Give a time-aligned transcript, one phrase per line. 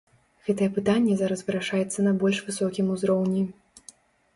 [0.47, 3.49] Гэтае пытанне зараз вырашаецца на больш высокім узроўні.